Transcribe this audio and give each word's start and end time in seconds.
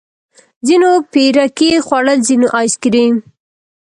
ځينو 0.67 0.91
پيركي 1.11 1.71
خوړل 1.85 2.19
ځينو 2.27 2.47
ايس 2.59 2.73
کريم. 2.83 3.15